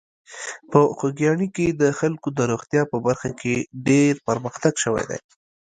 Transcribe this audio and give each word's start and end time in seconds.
په 0.71 0.79
خوږیاڼي 0.97 1.47
کې 1.55 1.67
د 1.81 1.83
خلکو 1.99 2.27
د 2.37 2.39
روغتیا 2.51 2.81
په 2.91 2.97
برخه 3.05 3.29
کې 3.41 3.53
ډېر 3.87 4.13
پرمختګ 4.27 4.73
شوی 4.83 5.03
دی. 5.09 5.19